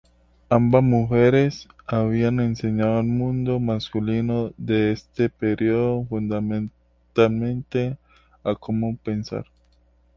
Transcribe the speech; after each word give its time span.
Ambas 0.49 0.81
mujeres 0.81 1.67
habían 1.85 2.39
"enseñado 2.39 2.97
al 2.97 3.03
mundo 3.05 3.59
masculino 3.59 4.51
de 4.57 4.93
este 4.93 5.29
período 5.29 6.03
fundamentalmente 6.09 7.99
a 8.43 8.55
cómo 8.55 8.97
pensar... 8.97 9.45